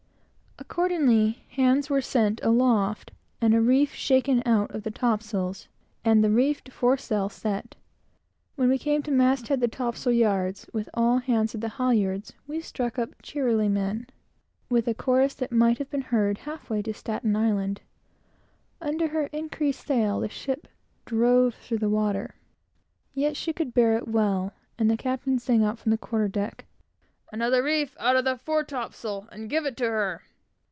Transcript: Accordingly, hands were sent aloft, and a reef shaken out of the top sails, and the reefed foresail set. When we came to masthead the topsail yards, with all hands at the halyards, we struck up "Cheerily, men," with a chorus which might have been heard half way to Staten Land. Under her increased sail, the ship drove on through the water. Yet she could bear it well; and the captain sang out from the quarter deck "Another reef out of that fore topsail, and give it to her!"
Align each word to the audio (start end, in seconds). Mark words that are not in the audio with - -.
Accordingly, 0.59 1.43
hands 1.49 1.89
were 1.89 2.01
sent 2.03 2.39
aloft, 2.43 3.09
and 3.41 3.55
a 3.55 3.59
reef 3.59 3.93
shaken 3.95 4.43
out 4.45 4.69
of 4.71 4.83
the 4.83 4.91
top 4.91 5.23
sails, 5.23 5.67
and 6.05 6.23
the 6.23 6.29
reefed 6.29 6.71
foresail 6.71 7.29
set. 7.29 7.75
When 8.55 8.69
we 8.69 8.77
came 8.77 9.01
to 9.03 9.11
masthead 9.11 9.59
the 9.59 9.67
topsail 9.67 10.13
yards, 10.13 10.69
with 10.71 10.87
all 10.93 11.17
hands 11.17 11.55
at 11.55 11.61
the 11.61 11.67
halyards, 11.69 12.33
we 12.45 12.61
struck 12.61 12.99
up 12.99 13.19
"Cheerily, 13.23 13.69
men," 13.69 14.05
with 14.69 14.87
a 14.87 14.93
chorus 14.93 15.39
which 15.39 15.49
might 15.49 15.79
have 15.79 15.89
been 15.89 16.03
heard 16.03 16.37
half 16.39 16.69
way 16.69 16.83
to 16.83 16.93
Staten 16.93 17.33
Land. 17.33 17.81
Under 18.79 19.07
her 19.07 19.25
increased 19.27 19.87
sail, 19.87 20.19
the 20.19 20.29
ship 20.29 20.67
drove 21.05 21.55
on 21.55 21.59
through 21.63 21.79
the 21.79 21.89
water. 21.89 22.35
Yet 23.15 23.35
she 23.35 23.51
could 23.51 23.73
bear 23.73 23.97
it 23.97 24.07
well; 24.07 24.53
and 24.77 24.91
the 24.91 24.97
captain 24.97 25.39
sang 25.39 25.63
out 25.65 25.79
from 25.79 25.89
the 25.89 25.97
quarter 25.97 26.27
deck 26.27 26.65
"Another 27.31 27.63
reef 27.63 27.97
out 27.99 28.15
of 28.15 28.25
that 28.25 28.41
fore 28.41 28.63
topsail, 28.63 29.27
and 29.31 29.49
give 29.49 29.65
it 29.65 29.75
to 29.77 29.85
her!" 29.85 30.21